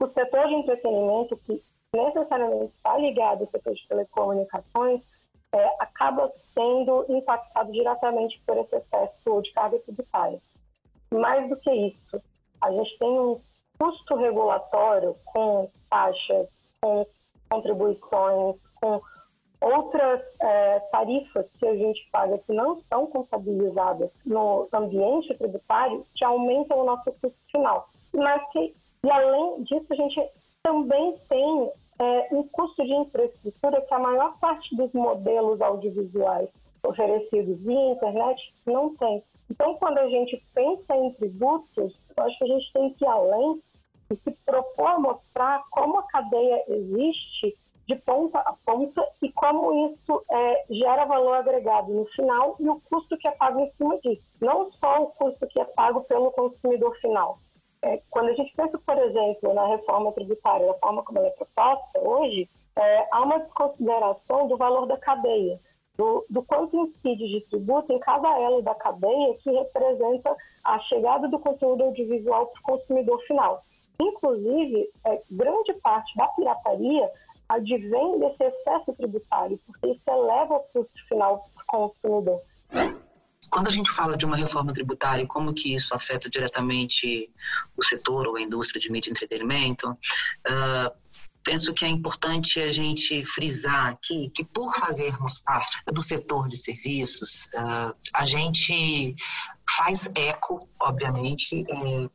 O 0.00 0.06
setor 0.06 0.46
de 0.46 0.54
entretenimento, 0.54 1.36
que 1.38 1.60
necessariamente 1.92 2.72
está 2.72 2.96
ligado 2.98 3.40
ao 3.40 3.46
setor 3.48 3.74
de 3.74 3.88
telecomunicações, 3.88 5.02
é, 5.52 5.76
acaba 5.80 6.30
sendo 6.52 7.04
impactado 7.08 7.72
diretamente 7.72 8.40
por 8.46 8.56
esse 8.58 8.76
excesso 8.76 9.42
de 9.42 9.52
carga 9.52 9.78
tributária. 9.80 10.38
Mais 11.12 11.48
do 11.48 11.56
que 11.56 11.72
isso, 11.72 12.22
a 12.60 12.70
gente 12.70 12.98
tem 12.98 13.18
um 13.18 13.40
custo 13.76 14.14
regulatório 14.14 15.16
com 15.26 15.68
taxas 15.90 16.53
com 16.84 17.06
contribuições, 17.48 18.56
com 18.74 19.00
outras 19.58 20.20
é, 20.42 20.80
tarifas 20.90 21.46
que 21.58 21.66
a 21.66 21.74
gente 21.74 22.06
paga 22.12 22.36
que 22.36 22.52
não 22.52 22.76
são 22.82 23.06
contabilizadas 23.06 24.12
no 24.26 24.68
ambiente 24.70 25.34
tributário, 25.34 26.04
que 26.14 26.22
aumentam 26.22 26.80
o 26.80 26.84
nosso 26.84 27.10
custo 27.12 27.38
final. 27.50 27.86
Mas 28.12 28.42
que, 28.52 28.74
e 29.02 29.10
além 29.10 29.62
disso, 29.62 29.86
a 29.90 29.96
gente 29.96 30.20
também 30.62 31.16
tem 31.26 31.70
é, 32.00 32.28
um 32.32 32.46
custo 32.48 32.84
de 32.84 32.92
infraestrutura 32.92 33.80
que 33.80 33.94
a 33.94 33.98
maior 33.98 34.38
parte 34.38 34.76
dos 34.76 34.92
modelos 34.92 35.62
audiovisuais 35.62 36.50
oferecidos 36.86 37.60
via 37.60 37.92
internet 37.92 38.52
não 38.66 38.94
tem. 38.96 39.22
Então, 39.50 39.74
quando 39.76 39.98
a 39.98 40.08
gente 40.08 40.42
pensa 40.54 40.94
em 40.96 41.10
tributos, 41.12 41.98
eu 42.14 42.24
acho 42.24 42.38
que 42.38 42.44
a 42.44 42.48
gente 42.48 42.72
tem 42.74 42.90
que 42.92 43.04
ir 43.04 43.08
além 43.08 43.62
e 44.10 44.16
se 44.16 44.30
propor 44.44 45.00
mostrar 45.00 45.62
como 45.70 45.98
a 45.98 46.02
cadeia 46.04 46.62
existe 46.68 47.54
de 47.86 47.96
ponta 47.96 48.38
a 48.38 48.54
ponta 48.64 49.06
e 49.22 49.30
como 49.32 49.88
isso 49.88 50.24
é, 50.30 50.64
gera 50.70 51.04
valor 51.04 51.34
agregado 51.34 51.92
no 51.92 52.06
final 52.06 52.56
e 52.58 52.68
o 52.68 52.80
custo 52.88 53.16
que 53.16 53.28
é 53.28 53.32
pago 53.32 53.60
em 53.60 53.68
cima 53.72 53.98
disso. 53.98 54.26
Não 54.40 54.70
só 54.72 55.02
o 55.02 55.06
custo 55.08 55.46
que 55.48 55.60
é 55.60 55.64
pago 55.64 56.02
pelo 56.04 56.30
consumidor 56.32 56.96
final. 56.96 57.36
É, 57.82 58.00
quando 58.10 58.30
a 58.30 58.34
gente 58.34 58.54
pensa, 58.56 58.78
por 58.78 58.96
exemplo, 58.98 59.52
na 59.52 59.66
reforma 59.66 60.12
tributária, 60.12 60.66
da 60.66 60.74
forma 60.74 61.02
como 61.02 61.18
ela 61.18 61.28
é 61.28 61.30
proposta 61.32 62.00
hoje, 62.00 62.48
é, 62.76 63.08
há 63.12 63.22
uma 63.22 63.38
desconsideração 63.38 64.48
do 64.48 64.56
valor 64.56 64.86
da 64.86 64.96
cadeia, 64.96 65.60
do, 65.96 66.24
do 66.30 66.42
quanto 66.42 66.76
incide 66.76 67.28
de 67.28 67.40
tributo 67.42 67.92
em 67.92 67.98
cada 67.98 68.40
elo 68.40 68.62
da 68.62 68.74
cadeia 68.74 69.34
que 69.34 69.50
representa 69.50 70.34
a 70.64 70.78
chegada 70.80 71.28
do 71.28 71.38
conteúdo 71.38 71.84
audiovisual 71.84 72.46
para 72.46 72.60
o 72.60 72.78
consumidor 72.78 73.20
final. 73.26 73.60
Inclusive, 74.00 74.88
é, 75.06 75.22
grande 75.30 75.74
parte 75.74 76.16
da 76.16 76.26
pirataria 76.28 77.08
advém 77.48 78.18
desse 78.18 78.44
excesso 78.44 78.92
tributário, 78.96 79.58
porque 79.66 79.88
isso 79.88 80.02
eleva 80.08 80.54
o 80.54 80.60
custo 80.60 81.08
final 81.08 81.44
para 81.54 81.78
o 81.78 81.88
consumidor. 81.88 82.40
Quando 83.50 83.68
a 83.68 83.70
gente 83.70 83.90
fala 83.90 84.16
de 84.16 84.24
uma 84.24 84.36
reforma 84.36 84.72
tributária 84.72 85.26
como 85.26 85.54
que 85.54 85.76
isso 85.76 85.94
afeta 85.94 86.28
diretamente 86.28 87.30
o 87.76 87.84
setor 87.84 88.26
ou 88.26 88.36
a 88.36 88.40
indústria 88.40 88.80
de 88.80 88.90
mídia 88.90 89.10
e 89.10 89.12
entretenimento, 89.12 89.90
uh, 89.90 91.04
penso 91.44 91.72
que 91.74 91.84
é 91.84 91.88
importante 91.88 92.58
a 92.58 92.72
gente 92.72 93.24
frisar 93.24 93.88
aqui 93.88 94.30
que 94.30 94.42
por 94.42 94.74
fazermos 94.74 95.38
parte 95.40 95.82
do 95.86 96.02
setor 96.02 96.48
de 96.48 96.56
serviços, 96.56 97.44
uh, 97.54 97.94
a 98.14 98.24
gente 98.24 99.14
faz 99.76 100.10
eco, 100.16 100.58
obviamente, 100.80 101.64
eh, 101.68 102.08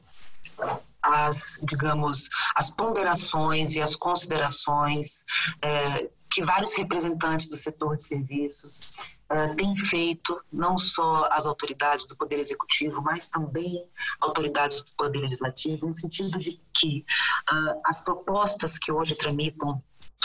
as, 1.01 1.61
digamos, 1.67 2.29
as 2.55 2.69
ponderações 2.69 3.75
e 3.75 3.81
as 3.81 3.95
considerações 3.95 5.23
é, 5.61 6.09
que 6.29 6.43
vários 6.43 6.73
representantes 6.73 7.47
do 7.47 7.57
setor 7.57 7.95
de 7.95 8.03
serviços 8.03 8.93
uh, 9.31 9.55
têm 9.55 9.75
feito, 9.75 10.39
não 10.51 10.77
só 10.77 11.27
as 11.31 11.47
autoridades 11.47 12.05
do 12.05 12.15
Poder 12.15 12.37
Executivo, 12.37 13.01
mas 13.01 13.29
também 13.29 13.83
autoridades 14.21 14.83
do 14.83 14.91
Poder 14.91 15.19
Legislativo, 15.19 15.87
no 15.87 15.93
sentido 15.93 16.37
de 16.37 16.61
que 16.73 17.03
uh, 17.51 17.81
as 17.85 18.03
propostas 18.03 18.77
que 18.77 18.91
hoje 18.91 19.15
tramitam 19.15 19.81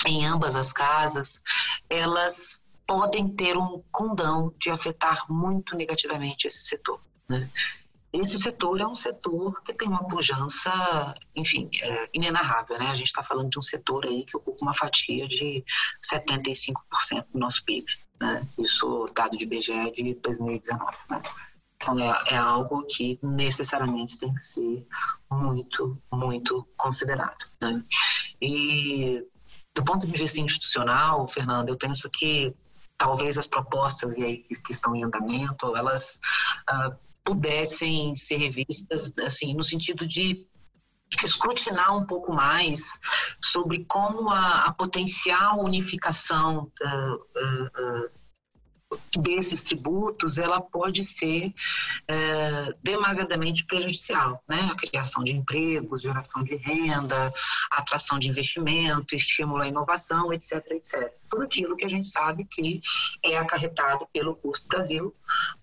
em 0.06 0.26
ambas 0.26 0.56
as 0.56 0.72
casas, 0.72 1.42
elas 1.88 2.74
podem 2.86 3.28
ter 3.28 3.56
um 3.56 3.82
condão 3.90 4.52
de 4.58 4.70
afetar 4.70 5.24
muito 5.30 5.74
negativamente 5.74 6.46
esse 6.46 6.64
setor. 6.64 7.00
Né? 7.26 7.48
Esse 8.14 8.38
setor 8.38 8.80
é 8.80 8.87
um 8.87 8.94
setor 8.94 9.61
que 9.64 9.75
tem 9.75 9.88
uma 9.88 10.06
pujança, 10.06 10.71
enfim, 11.35 11.68
é 11.83 12.11
inenarrável, 12.14 12.78
né? 12.78 12.87
A 12.87 12.94
gente 12.94 13.09
está 13.09 13.25
falando 13.25 13.50
de 13.50 13.59
um 13.59 13.62
setor 13.62 14.06
aí 14.06 14.25
que 14.25 14.37
ocupa 14.37 14.64
uma 14.64 14.73
fatia 14.73 15.26
de 15.26 15.64
75% 16.00 17.26
do 17.33 17.38
nosso 17.40 17.64
PIB, 17.64 17.87
né? 18.21 18.47
Isso 18.56 19.11
dado 19.12 19.37
de 19.37 19.44
IBGE 19.44 19.90
de 19.90 20.14
2019, 20.14 20.97
né? 21.11 21.23
Então 21.75 21.99
é, 21.99 22.35
é 22.35 22.37
algo 22.37 22.87
que 22.87 23.18
necessariamente 23.21 24.16
tem 24.16 24.33
que 24.33 24.42
ser 24.42 24.87
muito, 25.28 26.00
muito 26.12 26.68
considerado, 26.76 27.44
né? 27.61 27.83
E 28.40 29.26
do 29.75 29.85
ponto 29.85 30.06
de 30.06 30.12
vista 30.12 30.40
institucional, 30.40 31.26
Fernando, 31.26 31.71
eu 31.71 31.76
penso 31.76 32.09
que 32.09 32.54
talvez 32.97 33.38
as 33.38 33.49
propostas 33.49 34.14
que, 34.14 34.37
que 34.37 34.73
estão 34.73 34.94
em 34.94 35.02
andamento, 35.02 35.76
elas 35.76 36.21
uh, 36.71 36.97
pudessem 37.24 38.14
ser 38.14 38.36
revistas, 38.36 39.12
assim, 39.24 39.54
no 39.54 39.64
sentido 39.64 40.06
de 40.06 40.46
escrutinar 41.22 41.96
um 41.96 42.04
pouco 42.04 42.32
mais 42.32 42.80
sobre 43.40 43.84
como 43.84 44.30
a, 44.30 44.64
a 44.64 44.72
potencial 44.72 45.62
unificação 45.62 46.70
uh, 46.82 47.14
uh, 47.14 47.64
uh, 47.64 48.10
desses 49.18 49.64
tributos, 49.64 50.38
ela 50.38 50.61
pode 50.61 51.04
ser 51.04 51.52
é, 52.09 52.75
demasiadamente 52.83 53.64
prejudicial, 53.64 54.42
né? 54.49 54.59
A 54.71 54.76
criação 54.76 55.25
de 55.25 55.33
empregos, 55.33 56.02
geração 56.02 56.42
de 56.42 56.56
renda, 56.56 57.33
atração 57.71 58.18
de 58.18 58.28
investimento, 58.28 59.14
estímulo 59.14 59.62
à 59.62 59.68
inovação, 59.68 60.33
etc, 60.33 60.64
etc. 60.73 61.12
Tudo 61.30 61.44
aquilo 61.44 61.76
que 61.76 61.85
a 61.85 61.88
gente 61.88 62.09
sabe 62.09 62.44
que 62.44 62.80
é 63.25 63.37
acarretado 63.37 64.06
pelo 64.12 64.37
custo 64.37 64.68
Brasil, 64.68 65.14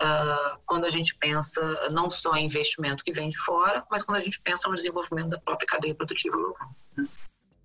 uh, 0.01 0.59
quando 0.65 0.85
a 0.85 0.89
gente 0.89 1.15
pensa 1.15 1.61
não 1.91 2.09
só 2.09 2.35
em 2.35 2.45
investimento 2.45 3.03
que 3.03 3.13
vem 3.13 3.29
de 3.29 3.37
fora, 3.37 3.85
mas 3.89 4.03
quando 4.03 4.17
a 4.17 4.21
gente 4.21 4.39
pensa 4.41 4.69
no 4.69 4.75
desenvolvimento 4.75 5.29
da 5.29 5.39
própria 5.39 5.67
cadeia 5.67 5.95
produtiva 5.95 6.35
local. 6.35 6.69
Né? 6.97 7.07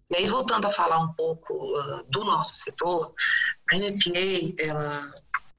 E 0.08 0.18
aí, 0.18 0.26
voltando 0.26 0.66
a 0.66 0.72
falar 0.72 1.00
um 1.00 1.12
pouco 1.14 1.52
uh, 1.54 2.04
do 2.08 2.24
nosso 2.24 2.54
setor, 2.54 3.12
a 3.72 3.76
MPA, 3.76 4.54
ela 4.60 5.14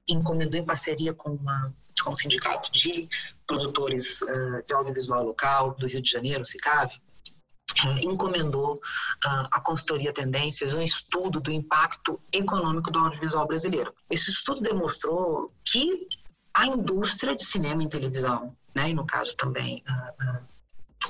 encomendou 0.08 0.58
em 0.58 0.64
parceria 0.64 1.12
com, 1.14 1.30
uma, 1.30 1.74
com 2.02 2.10
um 2.10 2.14
sindicato 2.14 2.70
de 2.72 3.08
produtores 3.46 4.20
uh, 4.22 4.62
de 4.66 4.74
audiovisual 4.74 5.24
local 5.24 5.74
do 5.74 5.86
Rio 5.86 6.02
de 6.02 6.10
Janeiro, 6.10 6.44
SICAV, 6.44 6.92
uh, 6.92 7.98
encomendou 8.02 8.74
uh, 8.74 9.48
à 9.50 9.60
consultoria 9.60 10.12
Tendências 10.12 10.72
um 10.72 10.82
estudo 10.82 11.40
do 11.40 11.50
impacto 11.50 12.20
econômico 12.32 12.90
do 12.90 12.98
audiovisual 12.98 13.46
brasileiro. 13.46 13.94
Esse 14.10 14.30
estudo 14.30 14.60
demonstrou 14.60 15.52
que 15.64 16.06
a 16.54 16.66
indústria 16.66 17.36
de 17.36 17.44
cinema 17.44 17.82
e 17.84 17.88
televisão, 17.88 18.56
né, 18.74 18.90
e 18.90 18.94
no 18.94 19.06
caso 19.06 19.36
também 19.36 19.82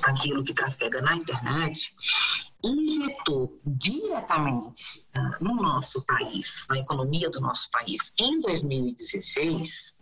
aquilo 0.05 0.43
que 0.43 0.53
trafega 0.53 1.01
na 1.01 1.15
internet, 1.15 1.95
injetou 2.63 3.59
diretamente 3.65 5.05
no 5.39 5.55
nosso 5.55 6.01
país, 6.01 6.65
na 6.69 6.79
economia 6.79 7.29
do 7.29 7.39
nosso 7.39 7.69
país, 7.71 8.13
em 8.19 8.41
2016, 8.41 9.97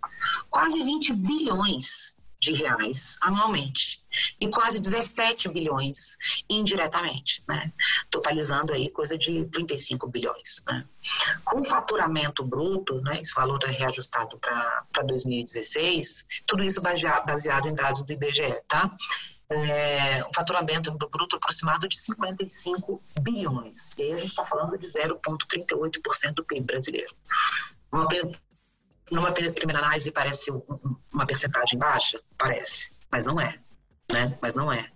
quase 0.50 0.84
20 0.84 1.14
bilhões 1.14 2.18
de 2.40 2.54
reais 2.54 3.18
anualmente 3.24 4.04
e 4.40 4.50
quase 4.50 4.80
17 4.80 5.50
bilhões 5.50 6.18
indiretamente, 6.50 7.44
né? 7.48 7.72
totalizando 8.10 8.74
aí 8.74 8.90
coisa 8.90 9.18
de 9.18 9.46
35 9.46 10.10
bilhões. 10.10 10.64
Né? 10.68 10.86
Com 11.44 11.64
faturamento 11.64 12.44
bruto, 12.44 13.02
né, 13.02 13.20
esse 13.22 13.34
valor 13.34 13.60
é 13.64 13.72
reajustado 13.72 14.38
para 14.40 15.04
2016, 15.04 16.26
tudo 16.46 16.64
isso 16.64 16.82
baseado 16.82 17.68
em 17.68 17.74
dados 17.74 18.04
do 18.04 18.14
IBGE, 18.14 18.62
tá? 18.68 18.96
É, 19.50 20.26
um 20.26 20.34
faturamento 20.34 20.92
bruto 20.92 21.38
aproximado 21.38 21.88
de 21.88 21.98
55 21.98 23.02
bilhões. 23.22 23.98
E 23.98 24.04
aí 24.04 24.14
a 24.14 24.18
gente 24.18 24.30
está 24.30 24.46
falando 24.46 24.78
de 24.78 24.88
0,38% 24.88 26.34
do 26.34 26.44
PIB 26.44 26.66
brasileiro. 26.66 27.16
Uma, 27.92 28.08
numa 29.12 29.32
primeira 29.32 29.80
análise 29.80 30.12
parece 30.12 30.52
uma 31.14 31.26
percentagem 31.26 31.80
baixa? 31.80 32.22
Parece, 32.38 33.00
mas 33.12 33.26
não 33.26 33.40
é. 33.40 33.58
Né? 34.12 34.38
Mas 34.42 34.56
não 34.56 34.72
é. 34.72 34.90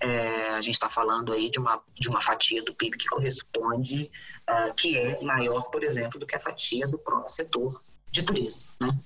é 0.00 0.48
a 0.50 0.60
gente 0.60 0.74
está 0.74 0.88
falando 0.88 1.32
aí 1.32 1.50
de 1.50 1.58
uma, 1.58 1.82
de 1.94 2.08
uma 2.08 2.20
fatia 2.20 2.62
do 2.62 2.74
PIB 2.74 2.96
que 2.96 3.08
corresponde, 3.08 4.10
uh, 4.48 4.74
que 4.74 4.96
é 4.96 5.20
maior, 5.22 5.64
por 5.70 5.82
exemplo, 5.82 6.18
do 6.18 6.26
que 6.26 6.34
a 6.34 6.40
fatia 6.40 6.86
do 6.86 6.98
próprio 6.98 7.32
setor 7.32 7.82
de 8.14 8.22
turismo. 8.22 8.62
Né? 8.80 8.96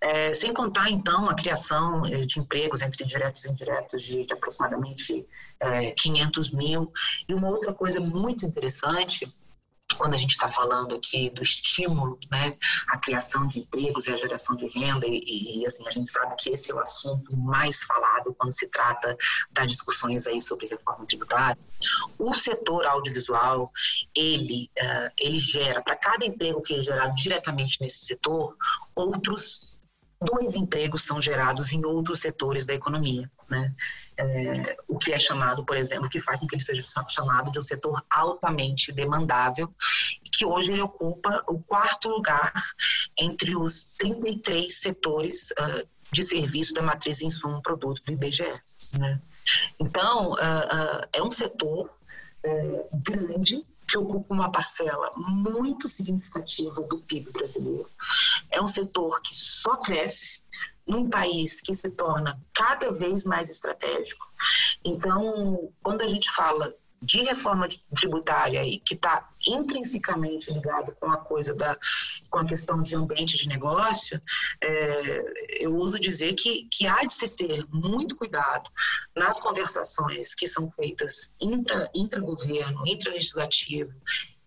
É, 0.00 0.32
sem 0.32 0.54
contar, 0.54 0.90
então, 0.90 1.28
a 1.28 1.34
criação 1.34 2.06
eh, 2.06 2.24
de 2.24 2.38
empregos 2.38 2.82
entre 2.82 3.04
diretos 3.04 3.44
e 3.44 3.50
indiretos 3.50 4.02
de, 4.02 4.24
de 4.24 4.32
aproximadamente 4.32 5.26
é, 5.60 5.90
500 5.90 6.52
mil. 6.52 6.92
E 7.28 7.34
uma 7.34 7.48
outra 7.48 7.74
coisa 7.74 8.00
muito 8.00 8.46
interessante 8.46 9.32
quando 9.96 10.14
a 10.14 10.18
gente 10.18 10.32
está 10.32 10.48
falando 10.50 10.94
aqui 10.94 11.30
do 11.30 11.42
estímulo, 11.42 12.18
né, 12.30 12.56
a 12.88 12.98
criação 12.98 13.46
de 13.48 13.60
empregos 13.60 14.06
e 14.06 14.12
a 14.12 14.16
geração 14.16 14.56
de 14.56 14.66
renda, 14.68 15.06
e, 15.06 15.60
e, 15.60 15.66
assim, 15.66 15.86
a 15.86 15.90
gente 15.90 16.10
sabe 16.10 16.34
que 16.36 16.50
esse 16.50 16.70
é 16.70 16.74
o 16.74 16.80
assunto 16.80 17.36
mais 17.36 17.82
falado 17.82 18.34
quando 18.34 18.52
se 18.52 18.68
trata 18.68 19.16
das 19.50 19.68
discussões 19.68 20.26
aí 20.26 20.40
sobre 20.40 20.66
reforma 20.66 21.06
tributária. 21.06 21.58
O 22.18 22.34
setor 22.34 22.86
audiovisual, 22.86 23.70
ele, 24.14 24.70
uh, 24.80 25.10
ele 25.16 25.38
gera, 25.38 25.82
para 25.82 25.96
cada 25.96 26.24
emprego 26.26 26.62
que 26.62 26.74
é 26.74 26.82
gerado 26.82 27.14
diretamente 27.14 27.80
nesse 27.80 28.04
setor, 28.04 28.56
outros 28.94 29.77
dois 30.20 30.56
empregos 30.56 31.04
são 31.04 31.22
gerados 31.22 31.72
em 31.72 31.84
outros 31.84 32.20
setores 32.20 32.66
da 32.66 32.74
economia, 32.74 33.30
né? 33.48 33.70
É, 34.16 34.76
o 34.88 34.98
que 34.98 35.12
é 35.12 35.18
chamado, 35.18 35.64
por 35.64 35.76
exemplo, 35.76 36.08
que 36.08 36.20
faz 36.20 36.40
com 36.40 36.46
que 36.46 36.56
ele 36.56 36.62
seja 36.62 36.84
chamado 37.08 37.52
de 37.52 37.60
um 37.60 37.62
setor 37.62 38.04
altamente 38.10 38.90
demandável, 38.92 39.72
que 40.32 40.44
hoje 40.44 40.72
ele 40.72 40.82
ocupa 40.82 41.44
o 41.46 41.60
quarto 41.60 42.08
lugar 42.08 42.52
entre 43.16 43.56
os 43.56 43.94
33 43.94 44.74
setores 44.74 45.50
uh, 45.52 45.88
de 46.10 46.24
serviço 46.24 46.74
da 46.74 46.82
matriz 46.82 47.22
insumo 47.22 47.62
produto 47.62 48.02
do 48.04 48.12
IBGE. 48.12 48.60
Né? 48.98 49.20
Então, 49.78 50.32
uh, 50.32 50.34
uh, 50.34 51.08
é 51.12 51.22
um 51.22 51.30
setor 51.30 51.96
grande 52.92 53.66
que 53.88 53.98
ocupa 53.98 54.34
uma 54.34 54.52
parcela 54.52 55.10
muito 55.16 55.88
significativa 55.88 56.82
do 56.82 56.98
PIB 56.98 57.32
brasileiro. 57.32 57.88
É 58.50 58.60
um 58.60 58.68
setor 58.68 59.20
que 59.22 59.34
só 59.34 59.76
cresce 59.76 60.42
num 60.86 61.08
país 61.08 61.60
que 61.60 61.74
se 61.74 61.96
torna 61.96 62.40
cada 62.54 62.92
vez 62.92 63.24
mais 63.24 63.50
estratégico. 63.50 64.26
Então, 64.84 65.72
quando 65.82 66.02
a 66.02 66.06
gente 66.06 66.30
fala 66.32 66.74
de 67.00 67.22
reforma 67.22 67.68
tributária 67.94 68.64
e 68.64 68.80
que 68.80 68.94
está 68.94 69.28
intrinsecamente 69.46 70.52
ligado 70.52 70.94
com 71.00 71.10
a 71.10 71.16
coisa 71.16 71.54
da 71.54 71.76
com 72.30 72.38
a 72.38 72.44
questão 72.44 72.82
de 72.82 72.94
ambiente 72.94 73.38
de 73.38 73.48
negócio, 73.48 74.20
é, 74.62 75.64
eu 75.64 75.74
uso 75.74 75.98
dizer 75.98 76.34
que, 76.34 76.68
que 76.70 76.86
há 76.86 77.02
de 77.04 77.14
se 77.14 77.28
ter 77.30 77.64
muito 77.72 78.16
cuidado 78.16 78.70
nas 79.16 79.40
conversações 79.40 80.34
que 80.34 80.46
são 80.46 80.70
feitas 80.70 81.36
intra, 81.40 81.90
intra-governo, 81.94 82.86
intra-legislativo 82.86 83.94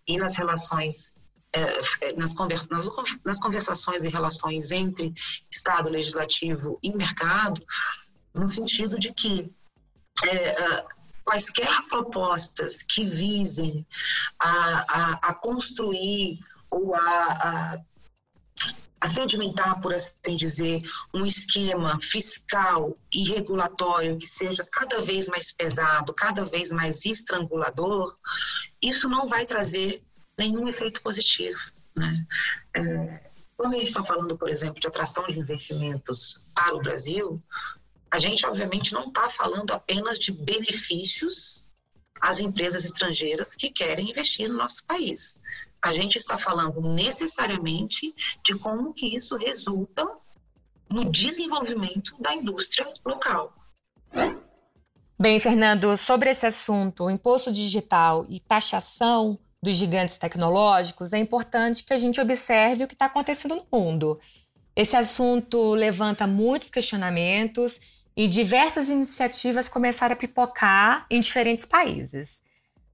e 0.06 0.16
nas 0.16 0.36
relações 0.36 1.22
é, 1.54 1.60
é 2.08 2.12
nas, 2.14 2.34
nas, 2.34 2.88
nas 3.24 3.40
conversações 3.40 4.04
e 4.04 4.08
relações 4.08 4.70
entre 4.70 5.12
Estado, 5.52 5.90
Legislativo 5.90 6.78
e 6.82 6.96
mercado, 6.96 7.60
no 8.34 8.48
sentido 8.48 8.98
de 8.98 9.12
que 9.12 9.52
é, 10.24 10.84
quaisquer 11.24 11.82
propostas 11.88 12.82
que 12.82 13.04
visem 13.04 13.86
a, 14.38 14.50
a, 14.50 15.12
a 15.28 15.34
construir 15.34 16.38
ou 16.70 16.94
a, 16.94 17.00
a, 17.00 17.80
a 19.00 19.08
sedimentar, 19.08 19.80
por 19.80 19.92
assim 19.92 20.36
dizer, 20.36 20.82
um 21.12 21.26
esquema 21.26 21.98
fiscal 22.00 22.96
e 23.12 23.24
regulatório 23.28 24.16
que 24.16 24.26
seja 24.26 24.64
cada 24.70 25.00
vez 25.02 25.28
mais 25.28 25.52
pesado, 25.52 26.14
cada 26.14 26.44
vez 26.44 26.70
mais 26.70 27.04
estrangulador, 27.04 28.16
isso 28.80 29.08
não 29.08 29.28
vai 29.28 29.44
trazer 29.44 30.02
nenhum 30.38 30.68
efeito 30.68 31.02
positivo. 31.02 31.60
Né? 31.96 32.26
É, 32.74 33.30
quando 33.56 33.74
a 33.74 33.78
gente 33.78 33.88
está 33.88 34.04
falando, 34.04 34.36
por 34.36 34.48
exemplo, 34.48 34.80
de 34.80 34.86
atração 34.86 35.26
de 35.26 35.38
investimentos 35.38 36.50
para 36.54 36.74
o 36.74 36.80
Brasil, 36.80 37.38
a 38.12 38.18
gente, 38.18 38.46
obviamente, 38.46 38.92
não 38.92 39.08
está 39.08 39.30
falando 39.30 39.70
apenas 39.72 40.18
de 40.18 40.32
benefícios 40.32 41.72
às 42.20 42.40
empresas 42.40 42.84
estrangeiras 42.84 43.54
que 43.54 43.70
querem 43.70 44.10
investir 44.10 44.50
no 44.50 44.58
nosso 44.58 44.84
país. 44.84 45.40
A 45.80 45.94
gente 45.94 46.16
está 46.16 46.36
falando 46.36 46.78
necessariamente 46.92 48.14
de 48.44 48.58
como 48.58 48.92
que 48.92 49.16
isso 49.16 49.34
resulta 49.38 50.06
no 50.90 51.10
desenvolvimento 51.10 52.14
da 52.20 52.34
indústria 52.34 52.86
local. 53.02 53.54
Bem, 55.18 55.40
Fernando, 55.40 55.96
sobre 55.96 56.28
esse 56.28 56.44
assunto, 56.44 57.08
imposto 57.08 57.50
digital 57.50 58.26
e 58.28 58.40
taxação 58.40 59.38
dos 59.62 59.74
gigantes 59.74 60.18
tecnológicos, 60.18 61.14
é 61.14 61.18
importante 61.18 61.82
que 61.82 61.94
a 61.94 61.96
gente 61.96 62.20
observe 62.20 62.84
o 62.84 62.88
que 62.88 62.94
está 62.94 63.06
acontecendo 63.06 63.56
no 63.56 63.66
mundo. 63.72 64.20
Esse 64.76 64.96
assunto 64.96 65.72
levanta 65.72 66.26
muitos 66.26 66.70
questionamentos 66.70 68.01
e 68.16 68.28
diversas 68.28 68.88
iniciativas 68.88 69.68
começaram 69.68 70.12
a 70.12 70.16
pipocar 70.16 71.06
em 71.10 71.20
diferentes 71.20 71.64
países. 71.64 72.42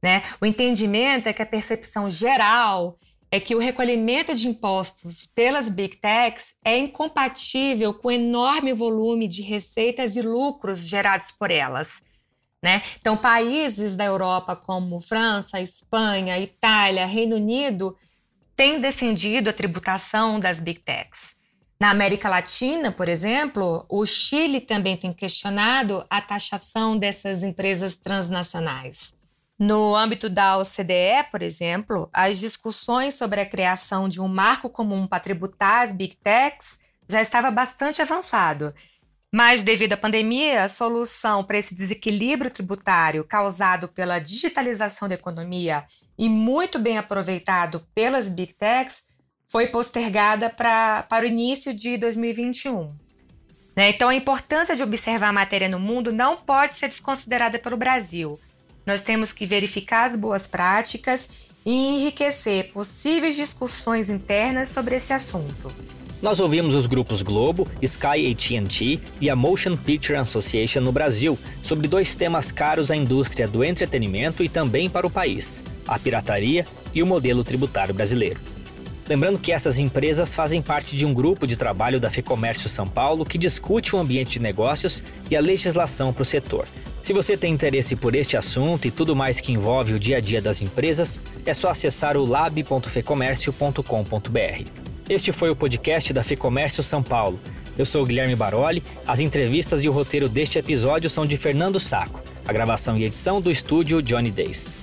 Né? 0.03 0.23
O 0.41 0.47
entendimento 0.47 1.29
é 1.29 1.33
que 1.33 1.43
a 1.43 1.47
percepção 1.47 2.09
geral 2.09 2.97
é 3.31 3.39
que 3.39 3.55
o 3.55 3.59
recolhimento 3.59 4.35
de 4.35 4.49
impostos 4.49 5.27
pelas 5.27 5.69
big 5.69 5.97
techs 5.97 6.57
é 6.65 6.79
incompatível 6.79 7.93
com 7.93 8.09
o 8.09 8.13
enorme 8.13 8.73
volume 8.73 9.29
de 9.29 9.43
receitas 9.43 10.17
e 10.17 10.23
lucros 10.23 10.81
gerados 10.81 11.31
por 11.31 11.51
elas. 11.51 12.01
Né? 12.63 12.83
Então, 13.01 13.17
países 13.17 13.97
da 13.97 14.05
Europa 14.05 14.57
como 14.57 15.01
França, 15.01 15.61
Espanha, 15.61 16.39
Itália, 16.39 17.07
Reino 17.07 17.37
Unido 17.37 17.97
têm 18.57 18.81
defendido 18.81 19.51
a 19.51 19.53
tributação 19.53 20.41
das 20.41 20.59
big 20.59 20.81
techs. 20.81 21.38
Na 21.80 21.90
América 21.90 22.28
Latina, 22.28 22.91
por 22.91 23.08
exemplo, 23.08 23.86
o 23.88 24.04
Chile 24.04 24.60
também 24.60 24.97
tem 24.97 25.12
questionado 25.12 26.04
a 26.10 26.21
taxação 26.21 26.99
dessas 26.99 27.45
empresas 27.45 27.95
transnacionais. 27.95 29.14
No 29.56 29.95
âmbito 29.95 30.28
da 30.28 30.56
OCDE, 30.56 31.30
por 31.30 31.41
exemplo, 31.41 32.10
as 32.12 32.41
discussões 32.41 33.14
sobre 33.14 33.41
a 33.41 33.47
criação 33.47 34.08
de 34.08 34.21
um 34.21 34.26
marco 34.26 34.69
comum 34.69 35.06
para 35.06 35.21
tributar 35.21 35.82
as 35.82 35.93
big 35.93 36.17
techs 36.17 36.80
já 37.08 37.21
estava 37.21 37.49
bastante 37.50 38.02
avançado. 38.02 38.75
Mas, 39.32 39.62
devido 39.62 39.93
à 39.93 39.97
pandemia, 39.97 40.64
a 40.64 40.69
solução 40.69 41.45
para 41.45 41.58
esse 41.58 41.75
desequilíbrio 41.76 42.50
tributário 42.50 43.25
causado 43.25 43.86
pela 43.86 44.19
digitalização 44.19 45.06
da 45.06 45.14
economia 45.14 45.84
e 46.19 46.28
muito 46.28 46.78
bem 46.78 46.99
aproveitado 46.99 47.86
pelas 47.95 48.28
big 48.28 48.54
techs 48.54 49.08
foi 49.49 49.67
postergada 49.67 50.50
pra, 50.50 51.02
para 51.08 51.25
o 51.25 51.28
início 51.28 51.75
de 51.75 51.97
2021. 51.97 52.95
Né? 53.75 53.91
Então, 53.91 54.11
a 54.11 54.15
importância 54.15 54.76
de 54.76 54.82
observar 54.82 55.28
a 55.28 55.32
matéria 55.32 55.69
no 55.69 55.80
mundo 55.80 56.13
não 56.13 56.37
pode 56.37 56.76
ser 56.76 56.89
desconsiderada 56.89 57.58
pelo 57.58 57.76
Brasil. 57.76 58.39
Nós 58.84 59.02
temos 59.02 59.32
que 59.32 59.47
verificar 59.47 60.04
as 60.04 60.15
boas 60.15 60.47
práticas 60.47 61.49
e 61.65 61.73
enriquecer 61.73 62.73
possíveis 62.73 63.37
discussões 63.37 64.11
internas 64.11 64.69
sobre 64.69 64.97
esse 64.97 65.13
assunto. 65.13 65.73
Nós 66.21 66.41
ouvimos 66.41 66.75
os 66.75 66.87
grupos 66.87 67.23
Globo, 67.23 67.71
Sky 67.80 68.32
AT&T 68.32 69.00
e 69.21 69.30
a 69.30 69.37
Motion 69.37 69.76
Picture 69.76 70.19
Association 70.19 70.80
no 70.80 70.91
Brasil 70.91 71.39
sobre 71.63 71.87
dois 71.87 72.17
temas 72.17 72.50
caros 72.50 72.91
à 72.91 72.97
indústria 72.97 73.47
do 73.47 73.63
entretenimento 73.63 74.43
e 74.43 74.49
também 74.49 74.91
para 74.91 75.06
o 75.06 75.11
país: 75.11 75.63
a 75.87 75.97
pirataria 75.99 76.67
e 76.93 77.02
o 77.02 77.06
modelo 77.06 77.45
tributário 77.45 77.95
brasileiro. 77.95 78.57
Lembrando 79.08 79.38
que 79.38 79.52
essas 79.52 79.78
empresas 79.78 80.34
fazem 80.34 80.60
parte 80.60 80.94
de 80.94 81.06
um 81.06 81.14
grupo 81.14 81.47
de 81.47 81.56
trabalho 81.56 81.99
da 81.99 82.10
FEComércio 82.10 82.68
São 82.68 82.86
Paulo 82.86 83.25
que 83.25 83.38
discute 83.38 83.97
o 83.97 83.99
ambiente 83.99 84.32
de 84.32 84.40
negócios 84.40 85.02
e 85.30 85.36
a 85.36 85.40
legislação 85.40 86.12
para 86.12 86.21
o 86.23 86.26
setor. 86.26 86.68
Se 87.02 87.14
você 87.14 87.36
tem 87.36 87.54
interesse 87.54 87.97
por 87.97 88.14
este 88.14 88.36
assunto 88.36 88.86
e 88.86 88.90
tudo 88.90 89.16
mais 89.16 89.40
que 89.40 89.50
envolve 89.50 89.94
o 89.94 89.99
dia 89.99 90.18
a 90.18 90.21
dia 90.21 90.42
das 90.42 90.60
empresas, 90.60 91.18
é 91.47 91.54
só 91.54 91.71
acessar 91.71 92.18
o 92.18 92.26
lab.fecomércio.com.br. 92.26 94.71
Este 95.08 95.32
foi 95.32 95.49
o 95.49 95.56
podcast 95.56 96.12
da 96.12 96.23
FEComércio 96.23 96.82
São 96.82 97.02
Paulo. 97.02 97.40
Eu 97.78 97.86
sou 97.86 98.04
Guilherme 98.04 98.36
Baroli. 98.36 98.84
As 99.06 99.21
entrevistas 99.21 99.82
e 99.82 99.88
o 99.88 99.92
roteiro 99.92 100.28
deste 100.28 100.58
episódio 100.58 101.08
são 101.08 101.25
de 101.25 101.38
Fernando 101.38 101.80
Saco. 101.80 102.23
A 102.47 102.52
gravação 102.52 102.99
e 102.99 103.04
edição 103.04 103.40
do 103.40 103.50
estúdio 103.50 104.02
Johnny 104.02 104.30
Days. 104.30 104.76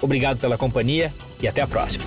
Obrigado 0.00 0.38
pela 0.38 0.58
companhia 0.58 1.14
e 1.40 1.46
até 1.46 1.60
a 1.60 1.66
próxima. 1.68 2.04